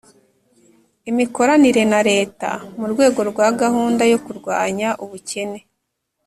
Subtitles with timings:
[1.09, 5.59] imikoranire na leta mu rwego rwa gahunda yo kurwanya ubukene.